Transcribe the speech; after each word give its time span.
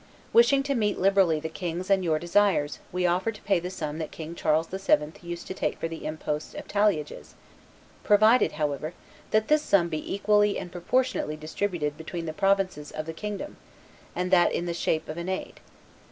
Wishing 0.33 0.63
to 0.63 0.73
meet 0.73 0.97
liberally 0.97 1.39
the 1.39 1.47
king's 1.47 1.91
and 1.91 2.03
your 2.03 2.17
desires, 2.17 2.79
we 2.91 3.05
offer 3.05 3.31
to 3.31 3.41
pay 3.43 3.59
the 3.59 3.69
sum 3.69 3.99
that 3.99 4.09
King 4.09 4.33
Charles 4.33 4.65
VII. 4.69 5.11
used 5.21 5.45
to 5.45 5.53
take 5.53 5.77
for 5.79 5.87
the 5.87 6.07
impost 6.07 6.55
of 6.55 6.67
talliages, 6.67 7.35
provided, 8.03 8.53
however, 8.53 8.95
that 9.29 9.47
this 9.47 9.61
sum 9.61 9.89
be 9.89 10.11
equally 10.15 10.57
and 10.57 10.71
proportionately 10.71 11.35
distributed 11.37 11.97
between 11.97 12.25
the 12.25 12.33
provinces 12.33 12.89
of 12.89 13.05
the 13.05 13.13
kingdom, 13.13 13.57
and 14.15 14.31
that 14.31 14.51
in 14.51 14.65
the 14.65 14.73
shape 14.73 15.07
of 15.07 15.17
an 15.17 15.29
aid. 15.29 15.59